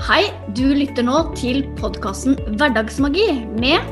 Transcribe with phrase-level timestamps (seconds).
[0.00, 3.26] Hei, du lytter nå til podkasten Hverdagsmagi
[3.60, 3.84] med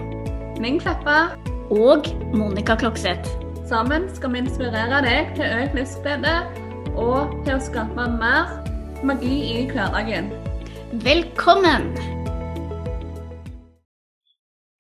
[0.57, 1.35] Ming Kleppa.
[1.69, 3.29] og Monica Klokseth.
[3.69, 6.33] Sammen skal vi inspirere deg til økt livsglede
[6.97, 8.55] og til å skape mer
[9.05, 10.31] magi i hverdagen.
[11.05, 11.91] Velkommen!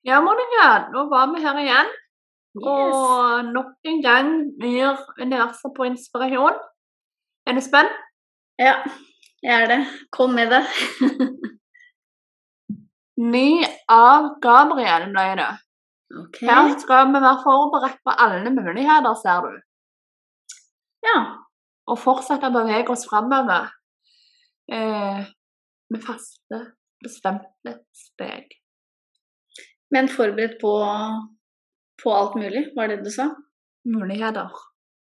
[0.08, 1.92] Ja, Monica, nå var vi her igjen.
[2.56, 4.32] Og nok en gang
[4.64, 6.56] gir universet på inspirasjon.
[7.45, 7.92] Er du spent?
[8.58, 8.80] Ja,
[9.43, 9.80] jeg er det.
[10.14, 10.62] Kom med det.
[13.35, 15.50] Ny av Gabriel ble det.
[16.18, 16.49] Okay.
[16.49, 19.59] Her skal vi være forberedt på alle muligheter, ser du.
[21.07, 21.18] Ja.
[21.89, 23.71] Og fortsette å bevege oss framover
[24.72, 25.21] eh,
[25.89, 26.59] med faste,
[27.00, 28.50] bestemte steg.
[29.95, 30.73] Men forberedt på,
[32.03, 33.31] på alt mulig, var det du sa?
[33.89, 34.53] Muligheter.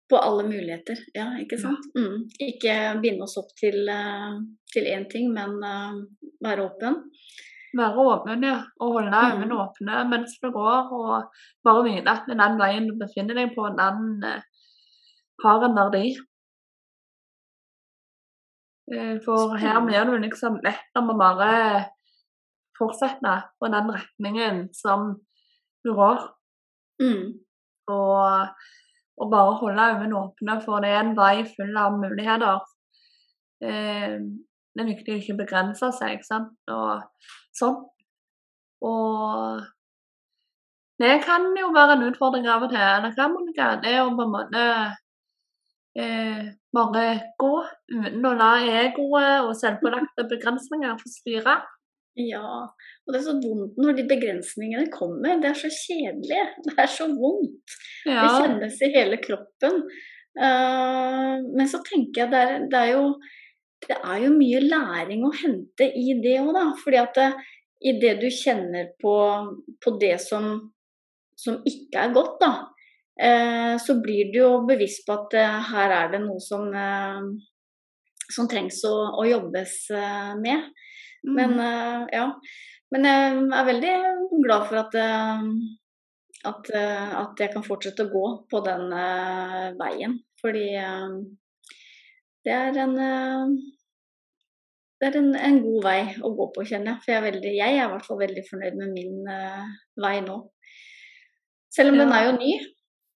[0.08, 1.84] På alle muligheter, ja, ikke sant?
[1.94, 2.22] Mm.
[2.40, 4.38] Ikke binde oss opp til, eh,
[4.72, 5.98] til én ting, men uh,
[6.44, 6.96] være åpen.
[7.76, 8.62] Være åpen, ja.
[8.80, 9.52] Og holde Mm.
[9.52, 10.88] åpne mens du går.
[10.96, 11.28] Og
[11.64, 14.40] bare vite at den veien du befinner deg på, den uh,
[15.44, 16.16] har en verdi.
[19.24, 21.84] For her blir det liksom lett om å bare
[22.78, 25.10] fortsette på den retningen som
[25.84, 26.22] du går.
[27.02, 27.34] Mm.
[27.92, 28.48] Og,
[29.18, 32.60] og bare holde øynene åpne, for det er en vei full av muligheter.
[33.60, 37.02] Det er viktig å ikke begrense seg, ikke sant, og
[37.58, 37.80] sånn.
[38.86, 39.64] Og
[41.02, 43.02] det kan jo være en utfordring av og til.
[43.04, 44.64] Det kan Monica, det er å på en måte
[45.98, 47.04] eh, bare
[47.38, 47.52] gå
[47.94, 48.52] uten å la
[48.82, 51.58] egoet og selvpålagte begrensninger få styre.
[52.18, 55.38] Ja, og det er så vondt når de begrensningene kommer.
[55.42, 56.44] Det er så kjedelig.
[56.66, 57.76] Det er så vondt.
[58.04, 59.82] Det kjennes i hele kroppen.
[60.38, 63.04] Uh, men så tenker jeg det er, det er jo
[63.86, 66.64] det er jo mye læring å hente i det òg, da.
[66.80, 67.28] Fordi at det,
[67.86, 69.14] i det du kjenner på,
[69.78, 70.50] på det som,
[71.38, 72.52] som ikke er godt, da,
[73.22, 78.26] eh, så blir du jo bevisst på at eh, her er det noe som, eh,
[78.34, 80.68] som trengs å, å jobbes eh, med.
[81.22, 82.26] Men eh, ja.
[82.94, 83.94] Men jeg er veldig
[84.44, 85.48] glad for at, eh,
[86.48, 88.86] at, eh, at jeg kan fortsette å gå på den
[89.80, 90.20] veien.
[90.40, 90.68] Fordi
[92.46, 92.94] det er en
[94.98, 97.02] det er en, en god vei å gå på, kjenner jeg.
[97.04, 99.68] For jeg er, veldig, jeg er i hvert fall veldig fornøyd med min uh,
[100.02, 100.38] vei nå.
[101.74, 102.54] Selv om den er jo ny.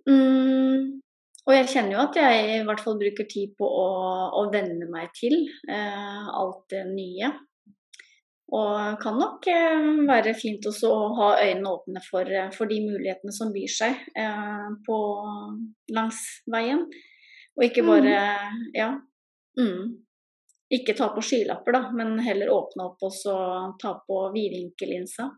[0.05, 0.83] Mm,
[1.41, 3.87] og jeg kjenner jo at jeg i hvert fall bruker tid på å,
[4.37, 5.39] å venne meg til
[5.71, 7.31] uh, alt det nye.
[8.51, 12.81] Og kan nok eh, være fint også å ha øynene åpne for, eh, for de
[12.83, 14.97] mulighetene som byr seg eh, på,
[15.95, 16.19] langs
[16.51, 16.83] veien.
[17.55, 18.17] Og ikke bare
[18.75, 18.89] Ja.
[19.59, 20.01] Mm,
[20.71, 23.33] ikke ta på skylapper, da, men heller åpne opp og så
[23.81, 25.29] ta på vidvinkellinsa.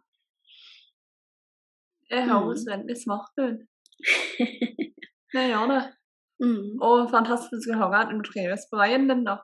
[2.14, 3.62] det høres veldig smart ut.
[5.34, 5.82] Det gjør det.
[6.44, 9.40] Mm, Og fantastisk å høre at du trives på veien din, da.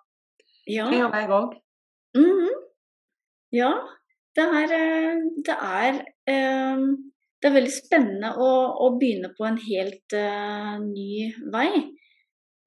[0.69, 0.85] ja.
[0.89, 1.55] Det gjør jeg òg.
[2.17, 2.65] Mhm.
[3.55, 3.71] Ja,
[4.37, 6.83] det er, eh, det er eh,
[7.39, 8.49] Det er veldig spennende å,
[8.83, 11.69] å begynne på en helt uh, ny vei.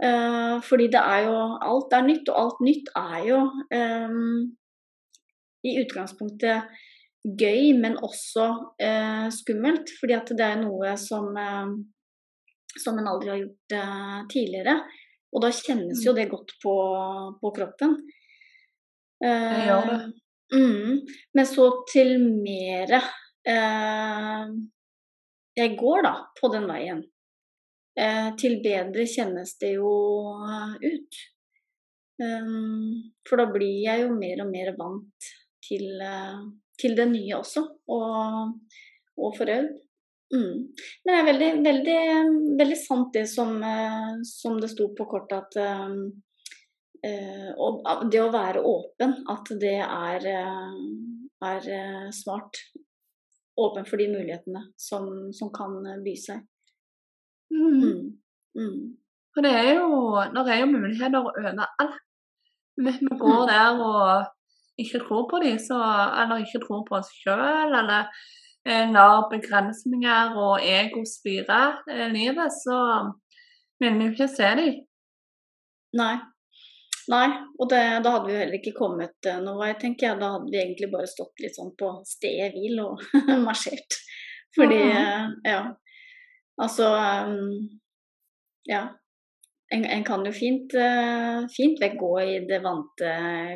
[0.00, 4.38] Uh, fordi det er jo Alt er nytt, og alt nytt er jo um,
[5.68, 6.72] i utgangspunktet
[7.20, 8.46] gøy, men også
[8.80, 9.92] uh, skummelt.
[10.00, 11.28] Fordi at det er noe som,
[12.72, 13.76] som en aldri har gjort
[14.32, 14.78] tidligere.
[15.36, 16.74] Og da kjennes jo det godt på,
[17.44, 18.00] på kroppen.
[19.20, 20.02] Det gjør det.
[20.52, 21.00] Mm,
[21.32, 22.98] men så til mere
[23.48, 24.50] eh,
[25.56, 27.02] Jeg går da på den veien.
[27.98, 29.92] Eh, til bedre kjennes det jo
[30.48, 31.22] eh, ut.
[32.22, 35.30] Um, for da blir jeg jo mer og mer vant
[35.64, 36.44] til, uh,
[36.78, 38.52] til det nye også, og,
[39.16, 39.72] og forøvd.
[40.32, 40.58] Mm.
[41.04, 41.96] Men det er veldig, veldig,
[42.60, 45.96] veldig sant det som, uh, som det sto på kortet, at eh,
[47.58, 50.74] og det å være åpen, at det er, eh,
[51.48, 52.60] er eh, smart.
[53.58, 56.44] Åpen for de mulighetene som, som kan eh, by seg.
[57.52, 57.82] Mm.
[57.82, 58.04] Mm.
[58.56, 58.78] Mm.
[59.34, 59.90] For det er jo,
[60.36, 61.98] det er jo muligheter overalt.
[62.80, 63.50] Hvis vi går Mm.
[63.50, 64.24] der og
[64.78, 65.76] ikke tror på dem, så,
[66.22, 68.08] eller ikke tror på oss sjøl, eller
[68.64, 72.78] eh, lar begrensninger og ego styre eh, livet, så
[73.80, 74.80] vil vi jo ikke se dem.
[76.00, 76.16] Nei.
[77.10, 77.26] Nei,
[77.58, 80.18] og det, da hadde vi jo heller ikke kommet eh, noen vei, tenker jeg.
[80.20, 83.02] Da hadde vi egentlig bare stått litt sånn på stedet hvil og
[83.46, 83.98] marsjert.
[84.54, 85.62] Fordi, eh, ja.
[86.62, 86.90] Altså
[87.26, 87.38] um,
[88.68, 88.84] Ja.
[89.72, 93.14] en, en, kan jo fint, uh, fint vekk gå i det vante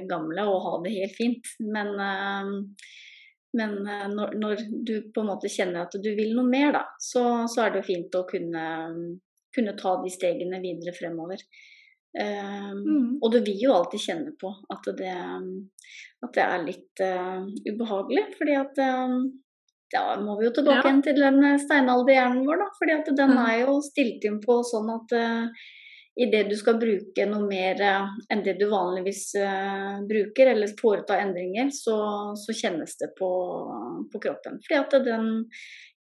[0.09, 1.53] gamle og ha det helt fint.
[1.61, 1.93] Men,
[3.61, 3.77] men
[4.17, 7.67] når, når, du på en måte kjenner at du vil noe mer, da, så, så
[7.67, 8.67] er det jo fint å kunne,
[9.55, 11.45] kunne, ta de stegene videre fremover.
[12.17, 13.19] Mm.
[13.21, 15.17] Og du vil jo alltid kjenne på at det,
[16.25, 17.03] at det er litt
[17.69, 18.81] ubehagelig, fordi at
[19.95, 20.85] da må vi jo tilbake ja.
[20.89, 22.69] igjen til den steinalderhjernen vår, da.
[22.79, 23.43] fordi at den mm.
[23.47, 25.67] er jo stilt inn på sånn at uh,
[26.19, 31.21] idet du skal bruke noe mer uh, enn det du vanligvis uh, bruker, eller foreta
[31.23, 31.99] endringer, så,
[32.41, 33.31] så kjennes det på,
[34.13, 34.59] på, kroppen.
[34.67, 35.29] Fordi at den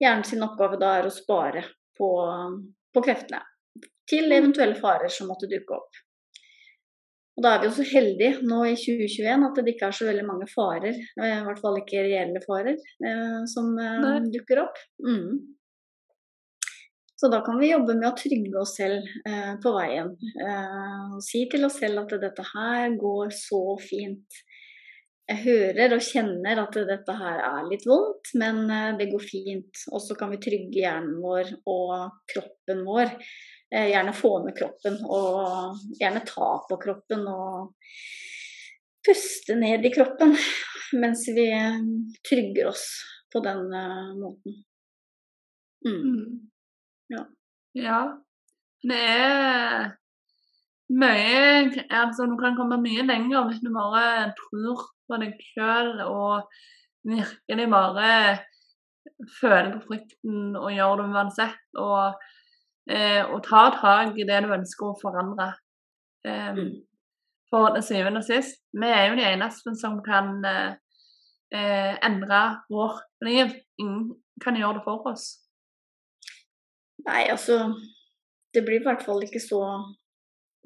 [0.01, 2.09] hjernen sin oppgave da er å spare på,
[2.95, 3.43] på kreftene
[4.09, 4.37] til mm.
[4.39, 6.04] eventuelle farer som måtte dukke opp.
[7.35, 10.07] Og da er vi jo så heldige nå i 2021 at det ikke er så
[10.07, 14.17] veldig mange farer, eh, i hvert fall ikke reelle farer, eh, som Nei.
[14.31, 14.79] dukker opp.
[15.03, 15.43] Mm.
[17.15, 20.11] Så da kan vi jobbe med å trygge oss selv eh, på veien.
[20.35, 24.43] Eh, og si til oss selv at dette her går så fint.
[25.25, 29.85] Jeg hører og kjenner at dette her er litt vondt, men eh, det går fint.
[29.91, 34.99] Og så kan vi trygge hjernen vår og kroppen vår Eh, gjerne få med kroppen,
[35.05, 37.73] og gjerne ta på kroppen og
[39.05, 40.33] puste ned i kroppen
[41.01, 41.49] mens vi
[42.25, 42.85] trygger oss
[43.33, 44.63] på den uh, måten.
[45.85, 46.01] Mm.
[46.01, 46.49] Mm.
[47.13, 47.25] Ja.
[47.73, 47.99] ja.
[48.85, 49.91] Det er
[50.93, 56.45] mye altså Du kan komme mye lenger hvis du bare tror på deg sjøl og
[57.05, 58.09] virkelig bare
[59.39, 61.61] føler på frykten og gjør det uansett.
[61.81, 62.33] Og eh,
[62.85, 65.47] og ta tak i det du ønsker å forandre.
[66.25, 66.67] Um,
[67.49, 70.71] for til syvende og sist, vi er jo de eneste som kan eh,
[71.55, 72.41] eh, endre
[72.71, 72.97] vår
[73.27, 73.53] liv.
[73.81, 75.27] Ingen kan gjøre det for oss.
[77.05, 77.75] Nei, altså
[78.53, 79.61] Det blir i hvert fall ikke så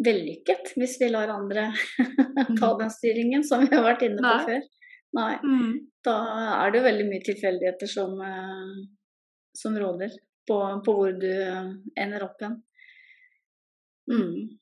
[0.06, 1.72] vellykket hvis vi lar andre
[2.60, 4.44] ta den styringen, som vi har vært inne på Nei.
[4.46, 4.68] før.
[5.18, 5.34] Nei.
[5.44, 5.72] Mm.
[6.06, 6.16] Da
[6.62, 8.76] er det jo veldig mye tilfeldigheter som, eh,
[9.58, 10.14] som råder
[10.50, 12.60] på, på hvor du ender opp igjen.
[14.10, 14.60] Mm.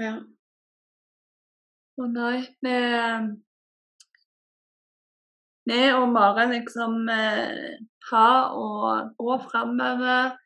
[0.00, 0.14] Ja.
[1.96, 2.80] Å nei, det
[5.66, 7.78] vi å bare liksom eh,
[8.54, 10.36] og gå framover,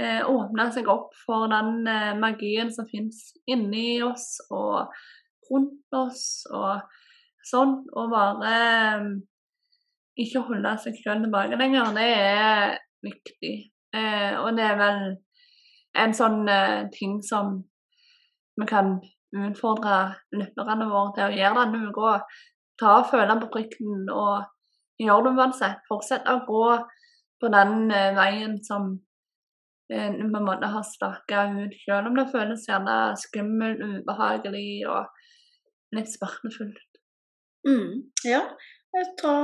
[0.00, 4.94] eh, åpne seg opp for den eh, magien som finnes inni oss og
[5.50, 6.80] rundt oss og
[7.44, 9.06] sånn, og bare eh,
[10.24, 13.56] ikke holde seg selv tilbake lenger, det er viktig.
[13.94, 15.04] Eh, og det er vel
[16.02, 17.60] en sånn eh, ting som
[18.58, 18.96] vi kan
[19.34, 19.98] utfordre
[20.34, 22.18] lytterne våre til å gjøre denne uka.
[22.80, 24.44] Ta og føle på prikken og
[25.02, 25.82] gjør det uansett.
[25.88, 26.66] Fortsett å gå
[27.42, 28.92] på den eh, veien som
[29.92, 35.94] eh, på en måte har staka ut, selv om det føles gjerne skummelt, ubehagelig og
[35.94, 36.90] litt smertefullt.
[37.68, 38.42] Mm, ja.
[39.18, 39.36] Ta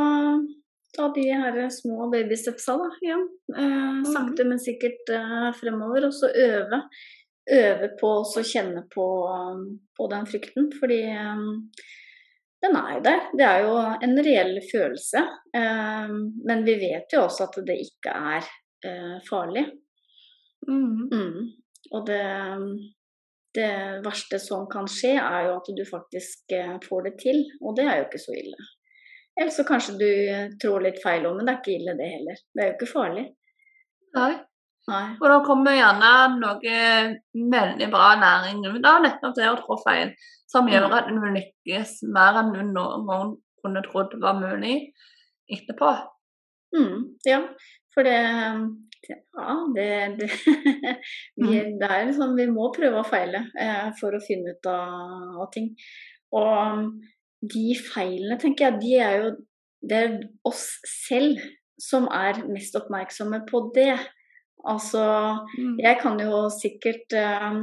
[0.97, 3.25] ta de her små babystepsa da, igjen.
[3.57, 6.09] Eh, sakte, men sikkert eh, fremover.
[6.09, 6.83] Og så øve.
[7.51, 9.07] Øve på å kjenne på,
[9.97, 10.71] på, den frykten.
[10.81, 11.45] Fordi eh,
[12.65, 13.27] den er jo der.
[13.39, 13.77] Det er jo
[14.09, 15.25] en reell følelse.
[15.57, 16.15] Eh,
[16.51, 18.51] men vi vet jo også at det ikke er
[18.87, 19.67] eh, farlig.
[20.69, 21.09] Mm.
[21.11, 21.39] Mm.
[21.91, 22.25] Og det,
[23.57, 23.71] det
[24.05, 27.43] verste som kan skje, er jo at du faktisk eh, får det til.
[27.63, 28.71] Og det er jo ikke så ille.
[29.41, 30.11] Eller så kanskje du
[30.61, 32.41] tror litt feil om, men det er ikke ille det heller.
[32.53, 33.27] Det er jo ikke farlig.
[34.19, 34.33] Nei.
[34.89, 35.05] Nei.
[35.21, 36.77] Og da kommer gjerne noe
[37.53, 40.13] veldig bra næring ut av nettopp det å trå feil,
[40.51, 40.97] som gjør mm.
[40.97, 44.77] at du lykkes mer enn du noen gang kunne trodd var mulig
[45.53, 45.93] etterpå.
[46.77, 46.97] Mm,
[47.29, 47.43] ja,
[47.95, 48.19] for det
[49.11, 49.87] Ja, det,
[50.21, 50.27] det,
[51.41, 51.79] vi, mm.
[51.81, 55.49] det er liksom Vi må prøve å feile eh, for å finne ut av, av
[55.55, 55.73] ting.
[56.37, 56.85] Og
[57.41, 59.31] de feilene, tenker jeg, de er jo
[59.81, 60.67] Det er oss
[61.09, 61.39] selv
[61.81, 63.95] som er mest oppmerksomme på det.
[64.69, 65.05] Altså,
[65.57, 65.79] mm.
[65.81, 67.63] jeg kan jo sikkert uh,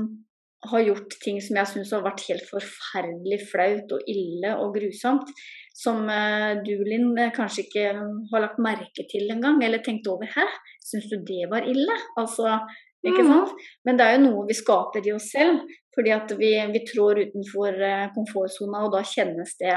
[0.71, 5.29] ha gjort ting som jeg syns har vært helt forferdelig flaut og ille og grusomt.
[5.77, 7.85] Som uh, du, Linn, kanskje ikke
[8.31, 10.25] har lagt merke til engang, eller tenkt over.
[10.25, 10.47] Hæ,
[10.81, 12.01] syns du det var ille?
[12.17, 12.57] Altså,
[13.05, 13.29] ikke mm.
[13.29, 13.67] sant?
[13.85, 15.61] Men det er jo noe vi skaper i oss selv.
[15.97, 19.73] Fordi at vi, vi trår utenfor eh, komfortsona, og da kjennes det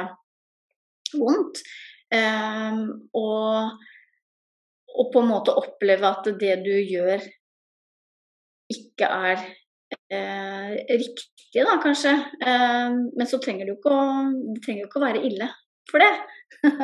[1.17, 1.63] vondt.
[2.11, 2.83] Um,
[3.15, 3.79] og,
[4.91, 7.23] og, på en måte oppleve at det du gjør,
[8.71, 12.15] ikke er uh, riktig, da kanskje.
[12.43, 14.05] Um, men så trenger du ikke å,
[14.55, 15.49] det trenger jo ikke å være ille
[15.91, 16.13] for det.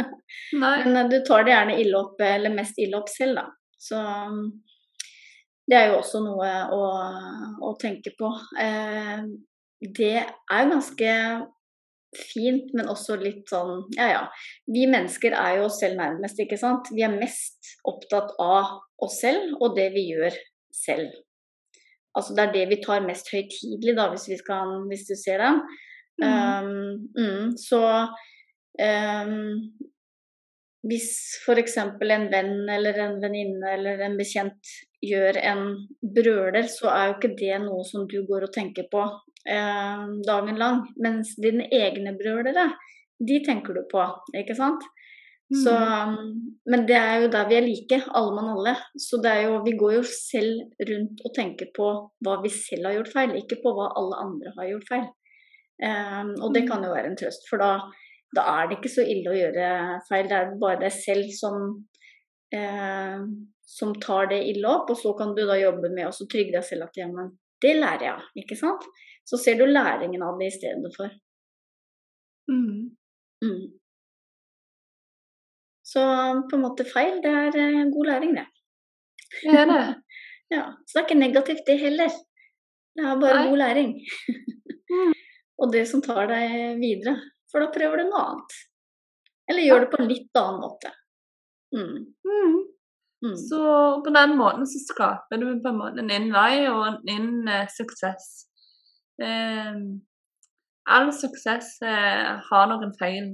[0.62, 3.46] men eh, du tar det gjerne ille opp, eller mest ille opp selv, da.
[3.76, 4.00] Så
[5.66, 6.80] det er jo også noe å,
[7.66, 8.30] å tenke på.
[8.62, 9.26] Eh,
[9.96, 11.12] det er ganske
[12.16, 14.20] fint, men også litt sånn Ja ja.
[14.72, 16.90] Vi mennesker er jo oss selv nærmest, ikke sant.
[16.94, 20.36] Vi er mest opptatt av oss selv og det vi gjør
[20.74, 21.10] selv.
[22.16, 25.42] Altså det er det vi tar mest høytidelig, da, hvis, vi skal, hvis du ser
[25.42, 25.60] den.
[26.22, 26.30] Mm.
[26.30, 27.82] Um, mm, så
[28.80, 29.34] um,
[30.86, 31.10] hvis
[31.42, 31.76] f.eks.
[31.82, 34.72] en venn eller en venninne eller en bekjent
[35.04, 35.62] gjør en
[36.00, 40.60] brøler, så er jo ikke det noe som du går og tenker på eh, dagen
[40.60, 40.84] lang.
[41.02, 42.70] Mens dine egne brølere,
[43.16, 44.04] de tenker du på,
[44.36, 44.84] ikke sant.
[45.46, 45.58] Mm.
[45.62, 45.72] Så,
[46.66, 48.74] men det er jo der vi er like, alle mann alle.
[48.98, 51.90] Så det er jo, vi går jo selv rundt og tenker på
[52.26, 55.06] hva vi selv har gjort feil, ikke på hva alle andre har gjort feil.
[55.86, 56.70] Eh, og det mm.
[56.72, 57.70] kan jo være en trøst, for da,
[58.34, 59.68] da, er det ikke så ille å gjøre
[60.08, 60.30] feil.
[60.32, 61.68] Det er bare deg selv som,
[62.54, 63.24] uh,
[63.66, 66.66] som tar det ille opp, og så kan du da jobbe med å trygge deg
[66.66, 67.32] selv at ja, men
[67.64, 68.84] det lærer jeg av, ikke sant.
[69.26, 71.10] Så ser du læringen av det i stedet for.
[72.52, 72.94] Mm.
[73.42, 73.64] Mm.
[75.86, 76.02] Så
[76.50, 78.46] på en måte feil, det er eh, god læring, det.
[79.42, 79.82] Det er det.
[80.56, 82.14] ja, så det er ikke negativt, det heller.
[82.96, 83.48] Det er bare Nei.
[83.50, 83.94] god læring.
[84.92, 85.14] mm.
[85.62, 87.16] Og det som tar deg videre.
[87.48, 88.56] For da prøver du noe annet.
[89.48, 90.90] Eller gjør det på en litt annen måte.
[91.76, 91.96] Mm.
[92.24, 92.56] Mm.
[93.26, 93.36] Mm.
[93.36, 93.60] Så
[94.04, 98.26] på den måten så skaper du på en måte din vei og din eh, suksess.
[99.22, 99.78] Eh,
[100.96, 103.32] all suksess eh, har noen feil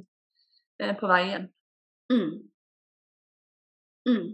[0.82, 1.48] eh, på veien.
[2.12, 2.32] Mm.
[4.08, 4.28] Mm.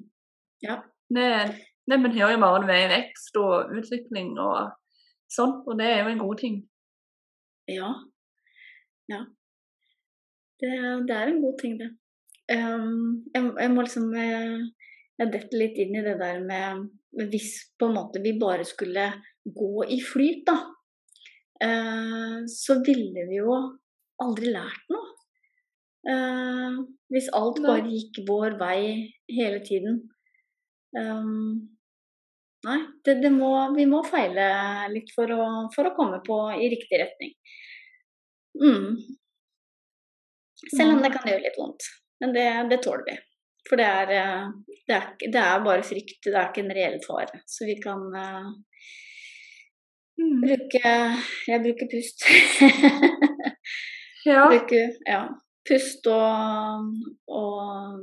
[0.63, 0.83] Ja.
[1.09, 1.29] Det,
[1.91, 4.75] det betyr jo bare ved vekst og utvikling og
[5.33, 6.61] sånn, og det er jo en god ting.
[7.69, 7.93] Ja.
[9.09, 9.25] Ja.
[10.61, 10.71] Det,
[11.09, 11.93] det er en god ting, det.
[12.49, 14.63] Um, jeg, jeg, må liksom eh,
[15.21, 16.87] Jeg detter litt inn i det der med
[17.29, 19.11] Hvis på en måte vi bare skulle
[19.49, 20.55] gå i flyt, da,
[21.65, 23.55] uh, så ville vi jo
[24.21, 25.07] aldri lært noe.
[26.05, 30.03] Uh, hvis alt bare gikk vår vei hele tiden.
[30.93, 31.71] Um,
[32.69, 32.77] nei,
[33.09, 34.51] det, det må, vi må feile
[34.93, 37.33] litt for å, for å, komme på i riktig retning.
[38.61, 39.01] Mm.
[40.75, 41.89] Selv om det kan gjøre litt vondt.
[42.21, 43.17] Men det, det tåler vi.
[43.69, 44.47] For det er, eh,
[44.89, 47.43] det, er, det er, bare frykt, det er ikke en reell fare.
[47.47, 48.49] Så vi kan uh,
[50.21, 50.39] mm.
[50.47, 50.95] bruke
[51.51, 52.25] Jeg bruker pust.
[54.25, 54.47] ja.
[54.53, 55.23] Bruke, ja
[55.69, 56.85] pust og,
[57.29, 58.03] og,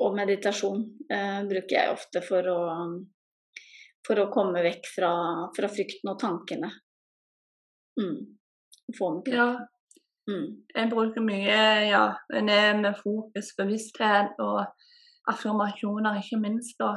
[0.00, 2.60] og meditasjon uh, bruker jeg ofte for å,
[4.06, 5.10] for å komme vekk fra,
[5.56, 6.70] fra frykten og tankene.
[8.00, 8.16] Mm.
[8.96, 9.50] Få med ja.
[10.28, 10.46] Mm.
[10.76, 14.64] Jeg bruker mye ja, med fokus, bevissthet og
[15.30, 16.96] affirmasjoner, ikke minst, da,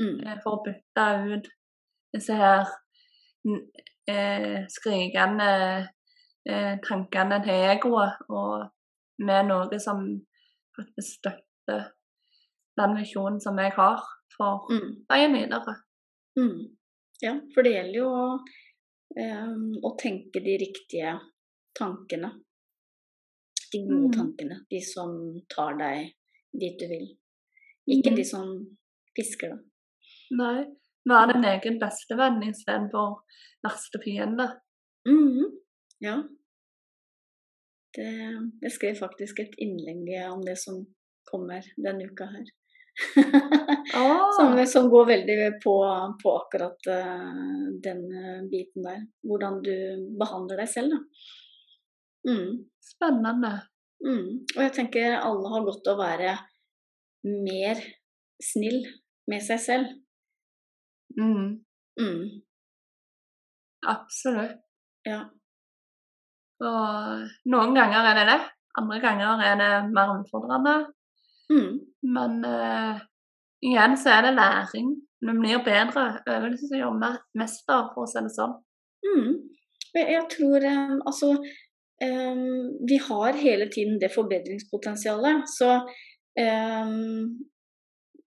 [0.00, 0.20] mm.
[0.26, 1.50] Eh, for å bytte ut
[2.12, 2.68] disse her
[4.10, 5.50] eh, skrikende
[6.48, 8.68] eh, tankene til egoet og
[9.22, 10.04] med noe som
[10.76, 11.90] faktisk støtter
[12.80, 14.00] den visjonen som jeg har
[14.36, 14.92] for mm.
[15.10, 15.76] veien videre.
[16.38, 16.72] Mm.
[17.22, 18.24] Ja, for det gjelder jo å,
[19.20, 21.12] um, å tenke de riktige
[21.78, 22.32] tankene.
[23.72, 24.14] De gode mm.
[24.16, 24.60] tankene.
[24.70, 25.16] De som
[25.52, 26.12] tar deg
[26.60, 27.08] dit du vil.
[27.88, 28.18] Ikke mm.
[28.18, 28.52] de som
[29.16, 29.60] fisker, da.
[30.38, 30.60] Nei.
[31.08, 33.16] Være din egen bestevenn istedenfor
[33.64, 34.46] verste fiende.
[35.08, 35.48] Mm.
[36.02, 36.20] Ja,
[37.96, 38.08] det,
[38.62, 40.80] jeg skrev faktisk et innlegg om det som
[41.28, 42.48] kommer denne uka her.
[43.96, 44.26] ah.
[44.36, 45.74] som, som, går veldig på,
[46.22, 48.02] på akkurat uh, den
[48.52, 49.04] biten der.
[49.26, 49.74] Hvordan du
[50.20, 51.00] behandler deg selv, da.
[52.28, 52.62] Mm.
[52.82, 53.52] Spennende.
[54.02, 54.46] Mm.
[54.56, 56.32] Og jeg tenker alle har godt av å være
[57.26, 57.82] mer
[58.42, 58.80] snill
[59.30, 59.92] med seg selv.
[61.18, 61.60] Mm.
[62.00, 62.24] mm.
[63.92, 64.58] Absolutt.
[65.06, 65.22] Ja.
[66.62, 68.42] Og noen ganger er det det,
[68.78, 70.76] andre ganger er det mer utfordrende.
[71.50, 71.72] Mm.
[72.14, 73.00] Men uh,
[73.64, 74.92] igjen så er det læring.
[75.22, 78.54] Vi blir bedre øvelse som gjør mester, for å si det sånn.
[79.06, 79.34] Mm.
[79.98, 81.34] Jeg tror um, altså
[82.88, 85.44] Vi har hele tiden det forbedringspotensialet.
[85.50, 85.68] Så
[86.40, 87.26] um,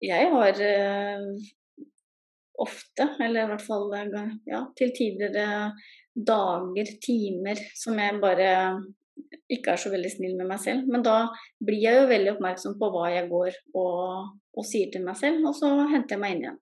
[0.03, 1.29] jeg har uh,
[2.63, 3.87] ofte, eller i hvert fall
[4.51, 5.71] ja, til uh,
[6.13, 8.51] dager, timer, som jeg bare
[9.53, 10.91] ikke er så veldig snill med meg selv.
[10.91, 11.17] Men da
[11.63, 15.47] blir jeg jo veldig oppmerksom på hva jeg går og, og sier til meg selv,
[15.49, 16.61] og så henter jeg meg inn igjen.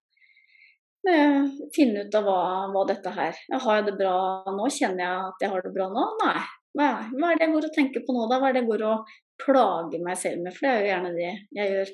[1.75, 2.41] Finne ut av hva,
[2.75, 4.17] hva dette her Har jeg det bra
[4.53, 4.67] nå?
[4.69, 6.03] Kjenner jeg at jeg har det bra nå?
[6.21, 6.43] Nei.
[6.77, 8.39] Hva, hva er det jeg går og tenker på nå, da?
[8.39, 10.55] Hva er det jeg går og plager meg selv med?
[10.55, 11.93] For det er jo gjerne det jeg gjør.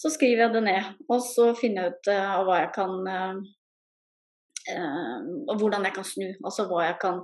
[0.00, 3.34] Så skriver jeg det ned, og så finner jeg ut uh, hva jeg kan uh,
[5.60, 6.28] hvordan jeg kan snu.
[6.40, 7.20] Altså hva jeg kan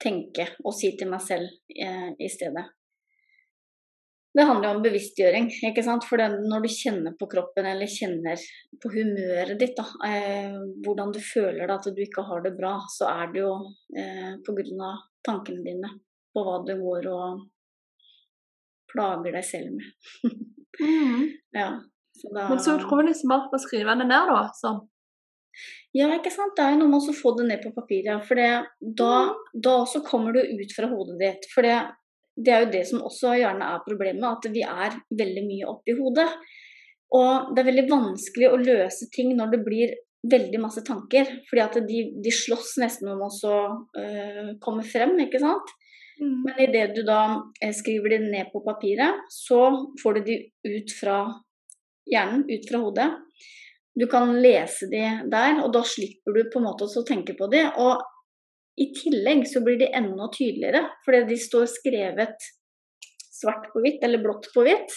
[0.00, 2.68] tenke og si til meg selv uh, i stedet.
[4.30, 5.48] Det handler jo om bevisstgjøring.
[5.66, 6.04] ikke sant?
[6.06, 8.38] For når du kjenner på kroppen eller kjenner
[8.82, 10.54] på humøret ditt, da, eh,
[10.84, 13.56] hvordan du føler det, at du ikke har det bra, så er det jo
[13.98, 14.92] eh, pga.
[15.26, 15.90] tankene dine
[16.34, 17.42] på hva du går og
[18.90, 20.38] plager deg selv med.
[20.80, 21.26] mm.
[21.60, 21.70] ja,
[22.20, 22.48] så da...
[22.50, 24.42] Men så utrolig smart å skrive det ned, da.
[24.58, 24.82] sånn.
[25.96, 26.54] Ja, ikke sant.
[26.56, 28.26] Det er jo noe med å få det ned på papiret.
[28.26, 29.56] For da, mm.
[29.66, 31.48] da også kommer du ut fra hodet ditt.
[31.54, 31.78] For det,
[32.38, 35.96] det er jo det som også gjerne er problemet, at vi er veldig mye oppi
[35.98, 36.28] hodet.
[37.16, 39.98] Og det er veldig vanskelig å løse ting når det blir
[40.30, 41.26] veldig masse tanker.
[41.48, 43.30] fordi at de, de slåss nesten om å
[43.98, 45.74] øh, komme frem, ikke sant.
[46.20, 46.36] Mm.
[46.44, 49.62] Men idet du da uh, skriver de ned på papiret, så
[50.02, 51.18] får du de ut fra
[52.10, 53.10] hjernen, ut fra hodet.
[53.96, 57.48] Du kan lese de der, og da slipper du på en måte å tenke på
[57.52, 57.64] de.
[57.82, 62.50] Og i tillegg så blir de enda tydeligere, fordi de står skrevet
[63.40, 64.94] svart på hvitt eller blått på hvitt.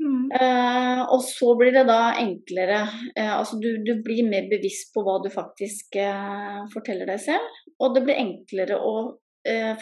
[0.00, 0.30] Mm.
[0.32, 5.02] Uh, og så blir det da enklere uh, Altså du, du, blir mer bevisst på
[5.04, 7.58] hva du faktisk uh, forteller deg selv.
[7.84, 8.94] Og det blir enklere å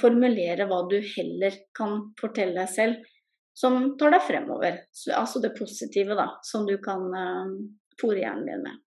[0.00, 3.14] formulere hva du heller kan fortelle deg selv
[3.58, 4.82] som tar deg fremover.
[4.94, 7.54] Så, altså det positive, da, som du kan eh,
[7.98, 8.84] fòre hjernen din med.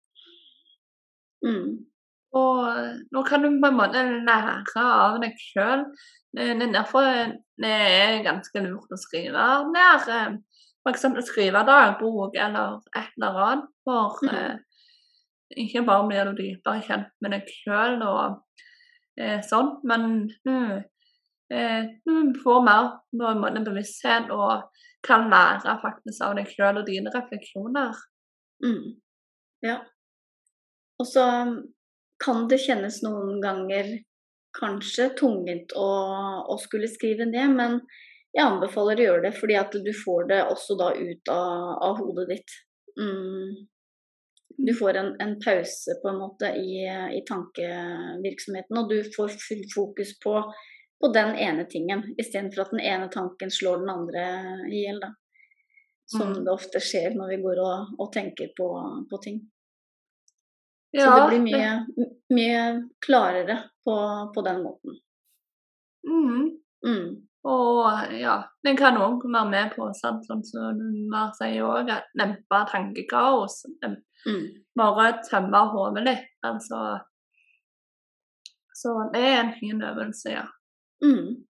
[1.46, 1.68] Mm.
[2.38, 2.64] Og
[3.14, 5.86] nå kan du på en måte lære av deg sjøl.
[6.36, 7.06] Det er derfor
[7.58, 10.12] det er ganske lurt å skrive ned.
[10.12, 10.36] Eh,
[10.84, 11.06] F.eks.
[11.28, 13.70] skrive dagbok eller et eller annet.
[13.88, 14.34] For mm.
[14.36, 18.42] eh, ikke bare blir du dypere kjent med deg sjøl og
[19.20, 20.08] eh, sånn, men
[20.48, 20.58] nå,
[21.54, 24.68] eh, du får mer på en måte bevissthet og
[25.06, 27.94] kan lære faktisk av deg sjøl og dine refleksjoner.
[28.64, 28.98] Mm.
[29.64, 29.78] Ja.
[30.98, 31.24] Og så
[32.22, 33.98] kan det kjennes noen ganger
[34.58, 35.88] kanskje tungvint å,
[36.50, 37.80] å, skulle skrive ned, men
[38.34, 42.00] jeg anbefaler å gjøre det fordi at du får det også da ut av, av
[42.02, 42.56] hodet ditt.
[42.98, 43.68] Mm.
[44.56, 46.82] Du får en, en, pause på en måte i,
[47.18, 50.34] i, tankevirksomheten, og du får full fokus på,
[51.00, 54.24] på den ene tingen, istedenfor at den ene tanken slår den andre
[54.72, 55.04] i hjel.
[56.08, 56.42] Som mm.
[56.44, 58.68] det ofte skjer når vi går og, og tenker på,
[59.10, 59.42] på ting.
[60.90, 62.60] Ja, så det blir mye, mye
[63.04, 63.96] klarere på,
[64.34, 65.00] på, den måten.
[66.08, 66.44] Mm.
[66.86, 67.08] Mm.
[67.48, 70.24] Og ja, en kan òg være med på, sant?
[70.28, 70.80] sånn som
[71.12, 73.60] Mar sier òg, at dempe tankekaos.
[74.26, 74.46] Mm.
[74.78, 76.32] Bare tømme hodet litt.
[76.46, 76.80] Altså
[78.78, 80.46] Så det er en fin øvelse, ja.
[81.04, 81.44] Mm.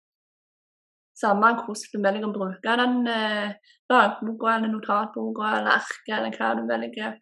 [1.18, 6.52] Samme hvordan du velger å bruke den eh, dagboka eller notatboka eller arket eller hva
[6.56, 7.16] du velger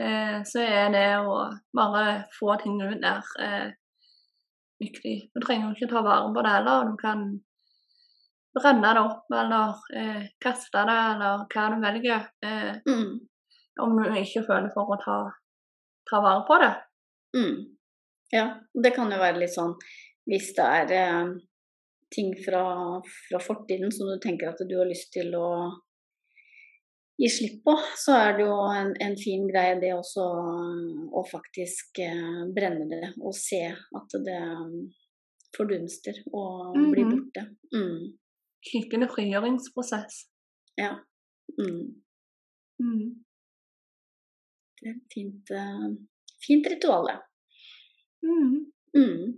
[0.00, 1.36] Eh, så er det å
[1.76, 2.04] bare
[2.38, 3.72] få ting ut der eh,
[4.80, 5.16] viktig.
[5.34, 6.88] Du trenger jo ikke ta vare på det heller.
[6.88, 7.26] Du kan
[8.56, 12.24] brenne det opp eller eh, kaste det, eller hva du velger.
[12.46, 13.12] Eh, mm.
[13.80, 15.18] Om du ikke føler for å ta,
[16.10, 16.72] ta vare på det.
[17.38, 17.54] Mm.
[18.32, 18.46] Ja,
[18.84, 19.76] det kan jo være litt sånn
[20.28, 21.30] hvis det er eh,
[22.14, 22.64] ting fra,
[23.28, 25.48] fra fortiden som du tenker at du har lyst til å
[27.20, 30.24] gi slipp på, så er det jo en, en fin greie det også
[31.12, 34.42] å faktisk eh, brenne det og se at det
[35.56, 36.92] fordunster og mm -hmm.
[36.92, 37.42] blir borte.
[37.74, 38.18] Mm.
[38.62, 40.14] Skikkelig frigjøringsprosess.
[40.76, 40.96] Ja.
[41.58, 42.02] Mm.
[42.80, 43.24] Mm.
[44.82, 45.92] Et fint, uh,
[46.42, 47.12] fint ritual.
[48.22, 48.56] Mm.
[48.96, 49.28] Mm.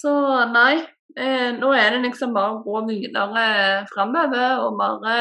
[0.00, 0.12] Så
[0.52, 0.80] nei,
[1.18, 3.46] Eh, nå er det liksom bare å gå videre
[3.90, 5.16] framover og bare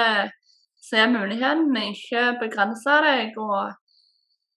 [0.79, 3.37] se mulighetene, ikke begrense deg.
[3.41, 3.71] Og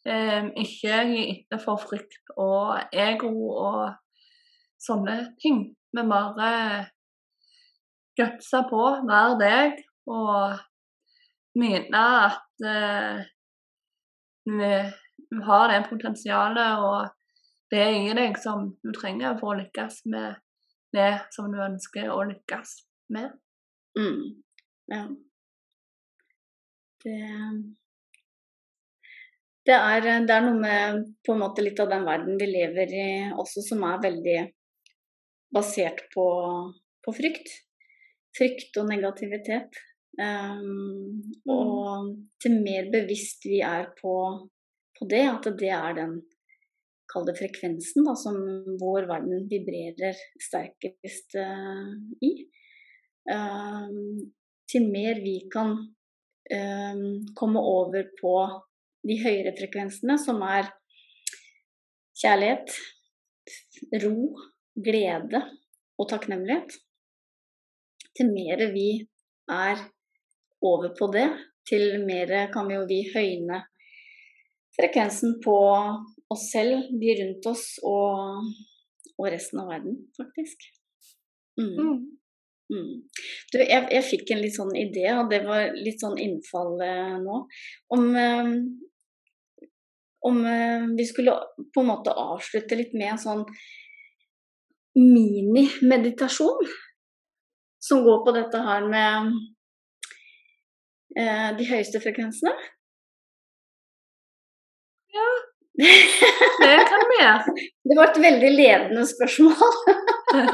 [0.04, 3.94] eh, ikke gi etter for frykt og ego og
[4.82, 5.64] sånne ting.
[5.96, 6.52] Men bare
[8.18, 10.60] gutse på, være deg og
[11.56, 13.24] mene at eh,
[15.30, 17.10] du har det potensialet og
[17.72, 20.40] det i deg som du trenger for å lykkes med
[20.92, 22.74] det som du ønsker å lykkes
[23.14, 23.30] med.
[23.96, 24.42] Mm.
[24.92, 25.06] Ja.
[27.02, 27.18] Det,
[29.66, 32.92] det, er, det er noe med på en måte litt av den verden vi lever
[32.92, 34.38] i også, som er veldig
[35.52, 36.26] basert på,
[37.04, 37.56] på frykt.
[38.36, 39.80] Frykt og negativitet.
[40.20, 42.10] Um, og
[42.42, 44.14] til mer bevisst vi er på,
[44.98, 46.18] på det, at det er den
[47.12, 48.36] kall det frekvensen, da, som
[48.80, 52.32] vår verden vibrerer sterkest uh, i.
[53.32, 54.30] um,
[54.72, 57.02] til mer vi kan um,
[57.36, 58.36] komme over på
[59.08, 60.70] de høyere frekvensene, som er
[62.22, 62.72] kjærlighet,
[64.04, 64.14] ro,
[64.76, 65.42] glede
[66.00, 66.76] og takknemlighet,
[68.16, 68.88] til mer vi
[69.50, 69.82] er
[70.62, 71.28] over på det,
[71.68, 73.62] til mer kan vi jo vi høyne
[74.76, 75.56] frekvensen på
[76.32, 78.48] oss selv, de rundt oss og,
[79.18, 80.64] og resten av verden, faktisk.
[81.60, 81.74] Mm.
[81.76, 81.98] Mm.
[82.72, 82.92] Mm.
[83.52, 87.18] Du, jeg, jeg, fikk en litt sånn idé, og det var litt sånn innfall eh,
[87.20, 87.42] nå,
[87.92, 88.54] om eh,
[90.22, 91.34] om eh, vi skulle
[91.74, 93.42] på en måte avslutte litt med en sånn
[94.98, 96.68] minimeditasjon.
[97.82, 99.32] Som går på dette her med
[101.16, 102.54] de høyeste frekvensene.
[105.12, 105.26] Ja,
[106.62, 107.54] det kan vi gjøre.
[107.88, 109.76] Det var et veldig ledende spørsmål.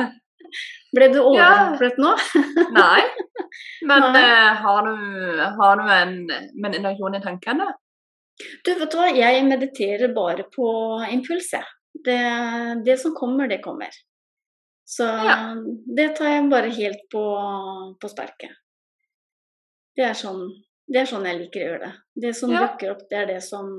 [0.97, 2.13] Ble du overrumplet nå?
[2.77, 3.03] Nei.
[3.89, 4.23] Men Nei.
[4.23, 6.15] Uh, har, du, har, du, en
[6.63, 7.67] meditasjon i tankene?
[8.39, 10.69] Du, vet du hva, jeg mediterer bare på
[11.11, 11.67] impuls, jeg.
[12.07, 12.21] Det,
[12.87, 13.91] det, som kommer, det kommer.
[14.89, 15.37] Så ja.
[15.99, 17.25] det tar jeg bare helt på,
[18.01, 18.55] på sparket.
[19.99, 20.45] Det er, sånn,
[20.87, 21.95] det er sånn jeg liker å gjøre det.
[22.23, 22.63] Det som ja.
[22.63, 23.73] dukker opp, det er det som,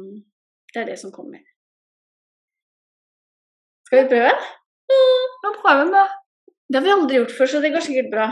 [0.74, 1.40] det er det som kommer.
[3.88, 4.34] Skal vi prøve?
[4.92, 6.04] Mm, prøve prøver vi.
[6.70, 8.28] Det har vi aldri gjort før, så det går sikkert bra.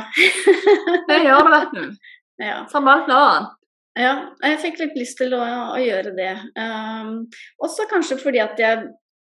[1.07, 1.87] det gjør det, vet du.
[2.37, 2.57] Ja.
[2.69, 3.53] Som alt annet.
[3.97, 4.11] Ja,
[4.45, 5.39] jeg fikk litt lyst til å,
[5.73, 6.35] å gjøre det.
[6.53, 7.23] Um,
[7.65, 8.83] også kanskje fordi at jeg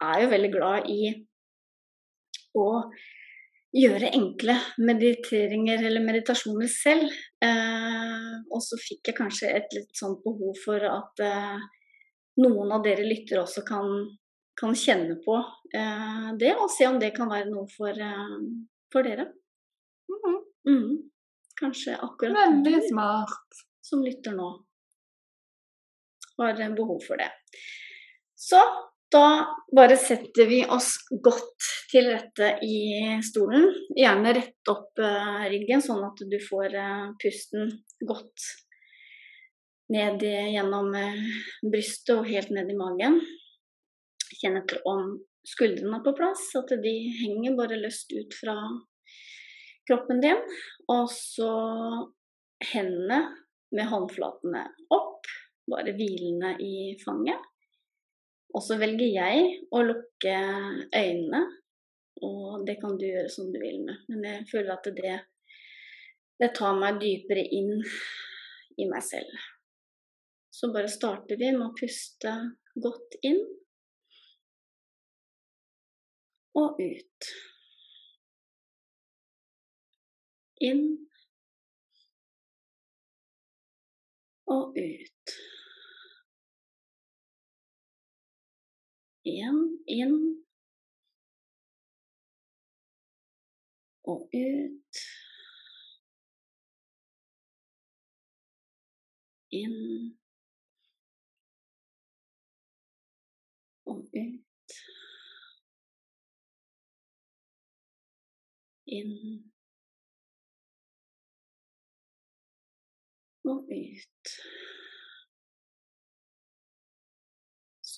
[0.06, 1.16] er jo veldig glad i
[2.54, 2.68] å
[3.72, 7.12] gjøre enkle mediteringer eller meditasjoner selv.
[7.44, 11.62] Eh, og så fikk jeg kanskje et litt sånt behov for at eh,
[12.44, 13.90] noen av dere lyttere også kan,
[14.60, 15.38] kan kjenne på
[15.76, 18.06] eh, det, og se om det kan være noe for,
[18.92, 19.30] for dere.
[20.12, 21.10] Mm mm.
[21.62, 24.50] Kanskje akkurat Veldig smart som lytter nå,
[26.38, 27.30] har behov for det.
[28.36, 28.62] Så
[29.12, 29.26] da
[29.76, 30.94] bare setter vi oss
[31.24, 33.68] godt til rette i stolen.
[33.98, 37.74] Gjerne rett opp uh, ryggen, sånn at du får uh, pusten
[38.08, 38.48] godt
[39.92, 41.20] ned gjennom uh,
[41.68, 43.20] brystet og helt ned i magen.
[44.40, 48.56] Kjenn etter om skuldrene er på plass, at de henger bare løst ut fra
[49.90, 50.40] kroppen din.
[50.92, 51.52] Og så
[52.72, 53.24] hendene
[53.76, 55.28] med håndflatene opp,
[55.72, 57.51] bare hvilende i fanget.
[58.52, 60.36] Og så velger jeg å lukke
[60.96, 61.42] øynene,
[62.22, 64.04] og det kan du gjøre som du vil med.
[64.12, 65.14] Men jeg føler at det,
[66.42, 67.78] det tar meg dypere inn
[68.82, 69.32] i meg selv.
[70.52, 72.34] Så bare starter vi med å puste
[72.84, 73.40] godt inn
[76.60, 77.32] og ut.
[80.62, 80.84] Inn
[84.52, 85.40] og ut.
[89.42, 90.18] Én inn
[94.04, 94.96] og ut.
[99.62, 99.80] Inn
[103.86, 104.78] og ut.
[108.86, 109.18] Inn
[113.44, 114.36] og ut.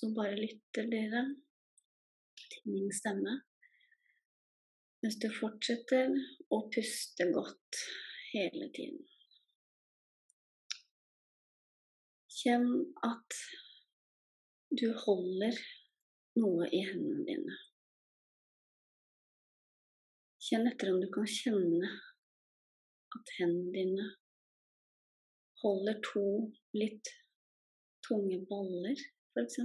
[0.04, 1.20] Så bare lytter dere
[2.36, 3.38] til min stemme
[5.00, 6.12] mens du fortsetter
[6.52, 7.78] å puste godt
[8.34, 8.98] hele tiden.
[12.36, 12.68] Kjenn
[13.08, 13.38] at
[14.82, 15.62] du holder
[16.42, 17.58] noe i hendene dine.
[20.50, 21.96] Kjenn etter om du kan kjenne
[23.16, 24.12] at hendene dine
[25.64, 26.28] holder to
[26.76, 27.16] litt
[28.04, 29.56] tunge baller, f.eks.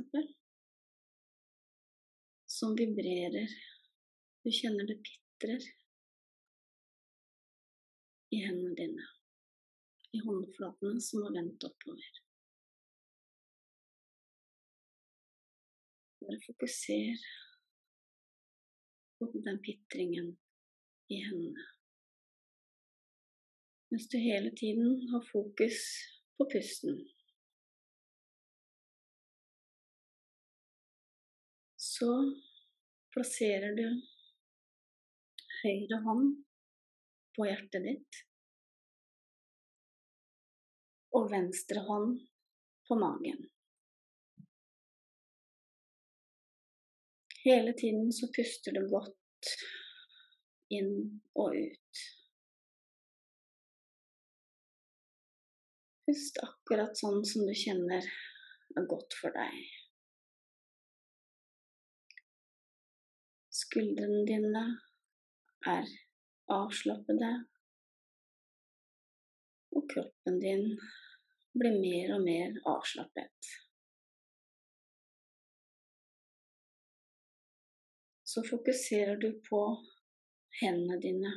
[2.45, 3.53] Som vibrerer.
[4.43, 5.65] Du kjenner det pitrer
[8.35, 9.07] i hendene dine.
[10.11, 12.21] I håndflatene som er vendt oppover.
[16.23, 17.27] Bare fokuser
[19.19, 20.33] på den pitringen
[21.09, 21.67] i hendene
[23.89, 25.77] mens du hele tiden har fokus
[26.37, 26.97] på pusten.
[31.99, 32.11] Så
[33.11, 33.87] plasserer du
[35.59, 36.29] høyre hånd
[37.35, 38.19] på hjertet ditt
[41.19, 42.13] og venstre hånd
[42.87, 43.41] på magen.
[47.43, 49.51] Hele tiden så puster du godt
[50.79, 50.95] inn
[51.35, 52.05] og ut.
[56.07, 58.07] Pust akkurat sånn som du kjenner
[58.79, 59.78] er godt for deg.
[63.69, 64.61] Skuldrene dine
[65.71, 65.89] er
[66.49, 67.27] avslappede,
[69.77, 70.63] og kroppen din
[71.53, 73.49] blir mer og mer avslappet.
[78.31, 79.61] Så fokuserer du på
[80.63, 81.35] hendene dine.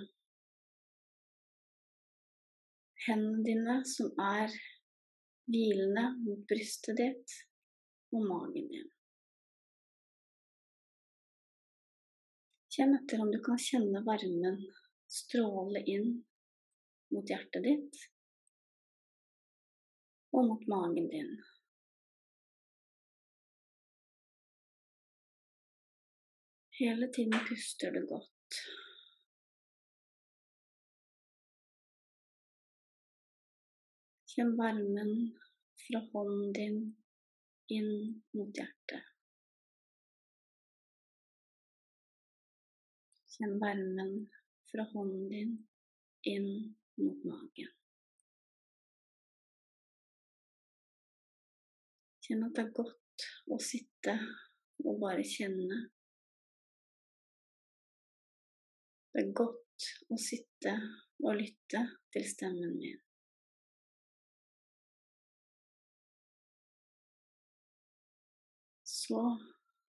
[3.11, 4.57] Hendene dine som er
[5.53, 7.39] hvilende mot brystet ditt
[8.17, 8.91] og magen din.
[12.73, 14.55] Kjenn etter om du kan kjenne varmen
[15.13, 16.13] stråle inn
[17.13, 17.99] mot hjertet ditt
[20.33, 21.35] og mot magen din.
[26.81, 28.63] Hele tiden puster du godt.
[34.33, 35.17] Kjenn varmen
[35.85, 36.85] fra hånden din
[37.77, 39.12] inn mot hjertet.
[43.43, 44.11] Kjenn varmen
[44.71, 45.55] fra hånden din
[46.33, 47.73] inn mot magen.
[52.23, 54.15] Kjenn at det er godt å sitte
[54.85, 55.81] og bare kjenne.
[59.11, 60.79] Det er godt å sitte
[61.27, 63.05] og lytte til stemmen min.
[68.87, 69.25] Så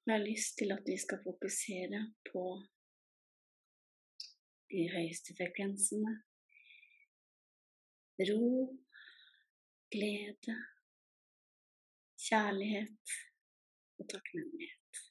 [0.09, 2.47] jeg lyst til at vi skal fokusere på
[4.71, 6.13] de høyeste frekvensene.
[8.29, 8.43] Ro,
[9.93, 10.55] glede,
[12.23, 13.15] kjærlighet
[13.99, 15.01] og takknemlighet.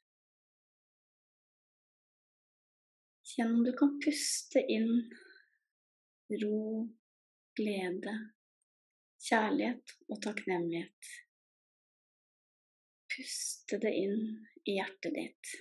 [3.32, 4.92] Kjenn om du kan puste inn
[6.42, 6.62] ro,
[7.56, 8.14] glede,
[9.24, 11.12] kjærlighet og takknemlighet.
[13.12, 14.18] Puste det inn
[14.68, 15.52] i hjertet ditt.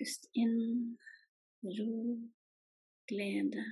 [0.00, 0.96] Pust inn
[1.76, 1.94] ro,
[3.10, 3.64] glede,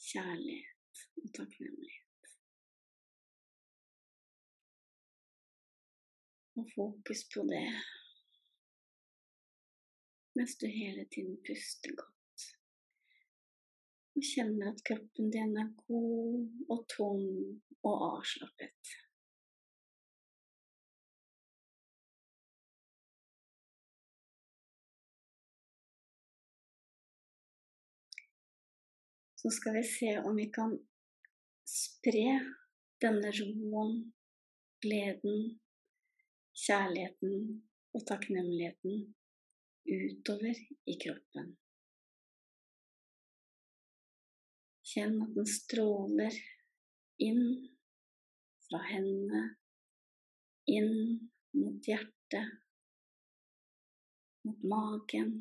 [0.00, 2.32] kjærlighet og takknemlighet.
[6.56, 7.66] Og fokus på det
[10.38, 12.44] mens du hele tiden puster godt.
[14.16, 17.24] Og kjenner at kroppen din er god og tung
[17.82, 18.92] og avslappet.
[29.48, 30.74] Så skal vi se om vi kan
[31.64, 32.32] spre
[33.00, 33.92] denne roen,
[34.84, 35.38] gleden,
[36.66, 37.62] kjærligheten
[37.96, 38.98] og takknemligheten
[39.88, 40.58] utover
[40.92, 41.46] i kroppen.
[44.90, 46.36] Kjenn at den stråler
[47.24, 47.40] inn
[48.66, 49.40] fra hendene,
[50.74, 50.92] inn
[51.56, 52.52] mot hjertet,
[54.44, 55.32] mot magen.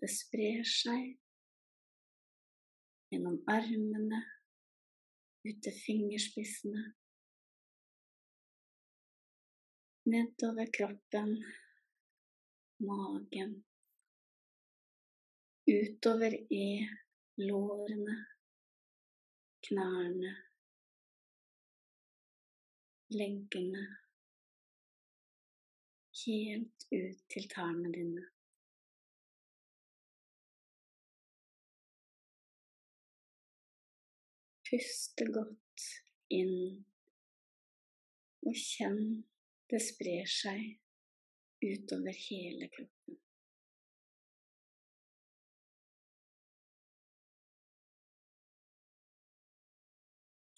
[0.00, 1.12] Det sprer seg
[3.14, 4.20] gjennom armene,
[5.46, 6.82] ut til fingerspissene.
[10.10, 11.30] Nedover kroppen,
[12.88, 13.54] magen.
[15.70, 16.66] Utover i
[17.40, 18.18] lårene,
[19.68, 20.34] knærne,
[23.14, 23.86] leggene.
[26.24, 28.33] Helt ut til tærne dine.
[34.74, 35.82] Puste godt
[36.34, 36.80] inn,
[38.42, 39.20] og kjenn
[39.70, 40.64] det sprer seg
[41.62, 43.20] utover hele kroppen.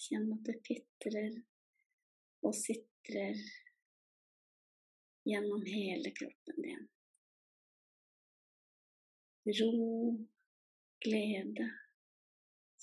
[0.07, 1.37] Kjenn at det pitrer
[2.40, 3.44] og sitrer
[5.29, 6.88] gjennom hele kroppen din.
[9.61, 10.16] Ro,
[11.05, 11.68] glede,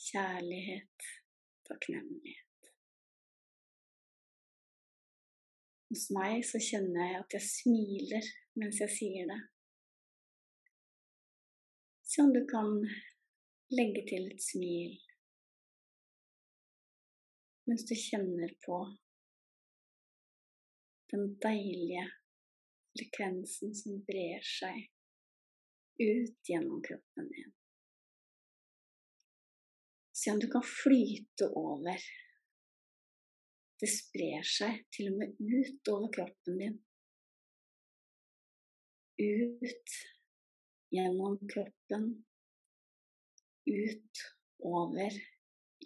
[0.05, 1.13] kjærlighet
[1.67, 2.69] takknemlighet.
[5.93, 9.41] Hos meg så kjenner jeg at jeg smiler mens jeg sier det.
[12.09, 12.79] Se om du kan
[13.73, 14.99] legge til et smil
[17.69, 18.77] mens du kjenner på
[21.13, 22.03] den deilige
[22.97, 24.89] frekvensen som brer seg
[26.01, 27.53] ut gjennom kroppen din.
[30.23, 31.99] Se om du kan flyte over.
[33.79, 36.77] Det sprer seg til og med ut over kroppen din.
[39.19, 39.97] Ut
[40.95, 42.07] gjennom kroppen.
[43.67, 44.23] Ut
[44.63, 45.19] over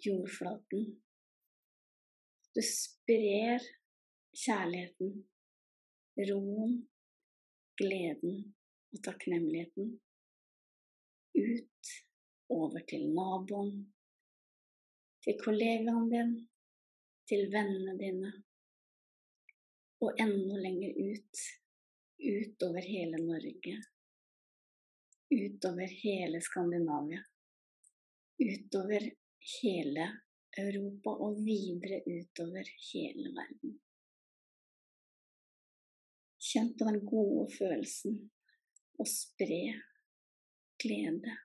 [0.06, 0.86] jordflaten.
[2.54, 3.66] Du sprer
[4.38, 5.18] kjærligheten
[6.30, 6.78] roen,
[7.78, 8.40] gleden
[8.94, 9.96] og takknemligheten
[11.38, 11.94] ut
[12.48, 13.78] over til naboen,
[15.28, 16.30] til kollegaen din,
[17.28, 18.28] til vennene dine,
[20.00, 21.40] og enda lenger ut,
[22.30, 23.74] utover hele Norge,
[25.28, 27.20] utover hele Skandinavia,
[28.40, 29.04] utover
[29.58, 30.06] hele
[30.64, 33.76] Europa og videre utover hele verden.
[36.48, 38.16] Kjenn på den gode følelsen
[38.96, 39.76] og spre
[40.80, 41.36] glede,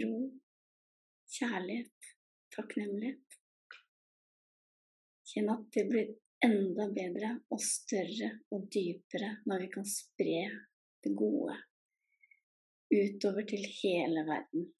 [0.00, 0.16] ro,
[1.36, 1.95] kjærlighet,
[2.56, 3.38] takknemlighet.
[5.26, 6.12] Kjenn at det blir
[6.46, 10.42] enda bedre og større og dypere når vi kan spre
[11.04, 11.56] det gode
[12.92, 14.70] utover til hele verden.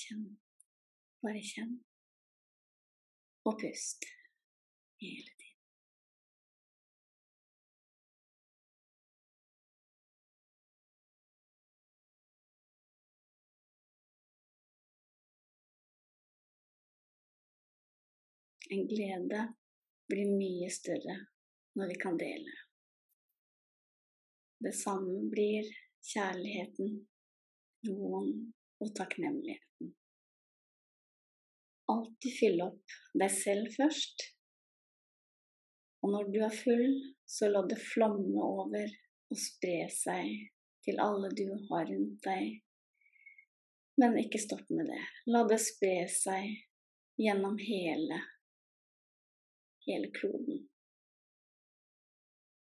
[0.00, 0.24] Kjenn.
[1.24, 1.76] Bare kjenn.
[3.48, 4.08] Og pust
[5.00, 5.39] hele tiden.
[18.72, 19.40] En glede
[20.08, 21.16] blir mye større
[21.78, 22.52] når vi kan dele.
[24.62, 25.66] Det samme blir
[26.12, 26.92] kjærligheten,
[27.88, 28.30] roen
[28.78, 29.90] og takknemligheten.
[31.90, 34.26] Alltid fylle opp deg selv først.
[36.04, 38.98] Og når du er full, så la det flomme over
[39.30, 40.34] og spre seg
[40.86, 42.60] til alle du har rundt deg.
[43.98, 45.06] Men ikke stopp med det.
[45.34, 46.54] La det spre seg
[47.18, 48.26] gjennom hele
[49.86, 50.68] hele kloden.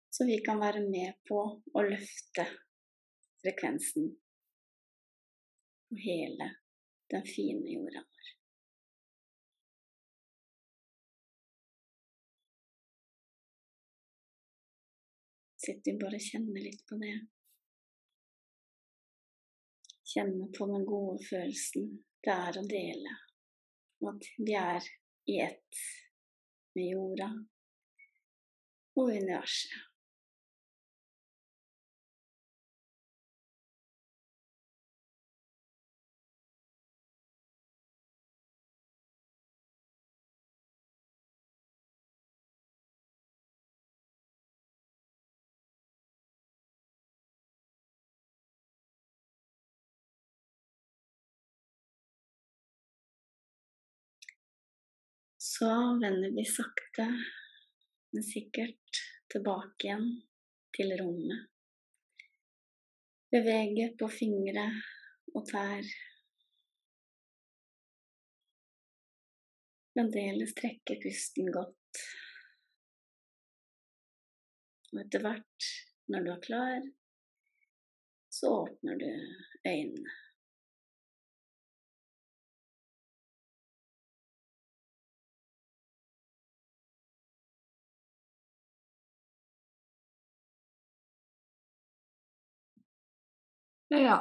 [0.09, 1.41] Så vi kan være med på
[1.73, 2.47] å løfte
[3.41, 4.07] frekvensen
[5.87, 6.47] på hele
[7.13, 8.31] den fine jorda vår.
[15.67, 17.15] Sitt vi bare og kjenner litt på det.
[20.07, 21.89] Kjenne på den gode følelsen
[22.23, 23.15] det er å dele,
[24.01, 24.91] og at vi er
[25.27, 25.81] i ett
[26.77, 27.31] med jorda
[28.97, 29.86] og universet.
[55.59, 57.23] Så vender vi sakte,
[58.11, 58.99] men sikkert
[59.33, 60.03] tilbake igjen
[60.77, 61.47] til rommet.
[63.33, 64.67] Bevege på fingre
[65.33, 65.89] og tær.
[69.95, 72.03] Fremdeles trekker pusten godt.
[74.93, 75.71] Og etter hvert,
[76.13, 76.87] når du er klar,
[78.29, 79.09] så åpner du
[79.73, 80.17] øynene.
[93.89, 94.17] Ja.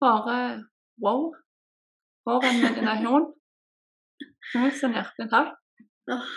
[0.00, 0.36] Bare
[1.02, 1.32] wow.
[2.24, 3.26] For en meditasjon.
[4.52, 5.56] Tusen hjertelig takk.
[6.08, 6.28] Takk.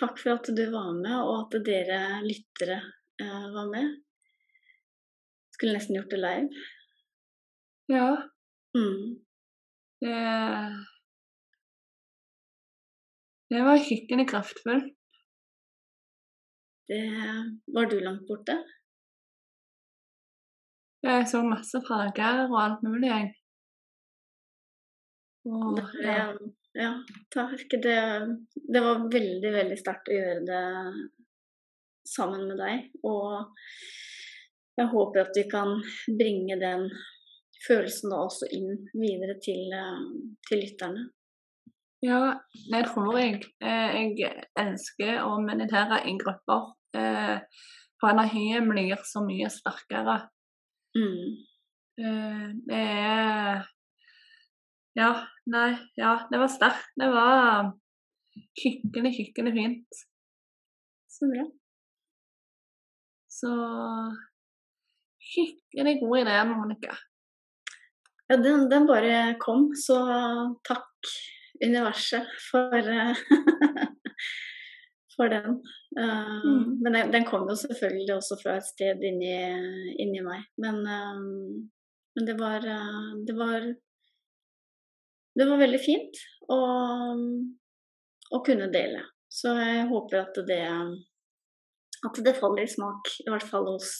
[0.00, 2.78] Takk for at du var med, og at dere lyttere
[3.22, 3.94] eh, var med.
[5.56, 6.64] Skulle nesten gjort det live.
[7.92, 8.08] Ja,
[8.76, 9.22] Mm.
[10.04, 10.16] det
[13.48, 14.90] Det var skikkelig kraftfullt.
[16.90, 16.98] Det
[17.74, 18.58] Var du langt borte?
[21.06, 23.32] Jeg så masse farger og alt mulig, jeg.
[25.46, 26.30] Og, ja.
[26.74, 26.92] ja,
[27.34, 27.66] takk.
[27.70, 27.98] Det,
[28.74, 30.62] det var veldig, veldig sterkt å gjøre det
[32.10, 32.88] sammen med deg.
[33.06, 33.46] Og
[34.76, 35.76] jeg håper at vi kan
[36.18, 36.88] bringe den
[37.66, 39.70] følelsen da også inn videre til,
[40.48, 41.06] til lytterne.
[42.04, 42.36] Ja,
[42.70, 43.40] det tror jeg.
[43.64, 46.72] Eh, Jeg ønsker å meditere i grupper.
[46.94, 47.38] eh,
[48.00, 50.18] For energien blir så mye sterkere.
[50.96, 51.32] Mm.
[51.98, 53.64] Eh, Det er
[54.96, 55.10] Ja,
[55.52, 56.88] nei, ja, det var sterkt.
[56.96, 57.72] Det var
[58.56, 59.98] skikkelig, skikkelig fint.
[61.12, 61.44] Så bra.
[63.28, 63.50] Så
[65.20, 66.96] skikkelig god idé, Monica.
[68.28, 69.98] Ja, den, den bare kom, så
[70.66, 71.12] takk
[71.62, 73.20] universet for, eh,
[75.16, 75.58] for den.
[75.98, 76.82] Uh, Mm.
[76.82, 79.32] Men den, den kom jo selvfølgelig også fra et sted inni,
[80.02, 80.44] inni meg.
[80.62, 81.18] Men, uh,
[82.16, 83.66] men det var, uh, det var
[85.36, 86.60] det var veldig fint å,
[88.32, 89.02] å kunne dele.
[89.28, 90.62] Så jeg håper at det,
[92.08, 93.98] at det faller i smak, i hvert fall hos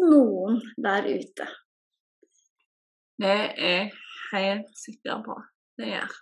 [0.00, 1.46] noen der ute.
[3.22, 3.36] Det
[3.70, 3.92] er
[4.32, 5.38] helt sikker på.
[5.78, 6.18] Det gjør.